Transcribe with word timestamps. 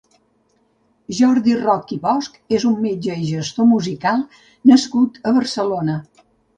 Jordi 1.17 1.53
Roch 1.59 1.93
i 1.97 1.99
Bosch 2.07 2.57
és 2.59 2.67
un 2.71 2.79
metge 2.87 3.21
i 3.23 3.29
gestor 3.35 3.71
musical 3.77 4.27
nascut 4.75 5.25
a 5.33 5.41
Barcelona. 5.41 6.05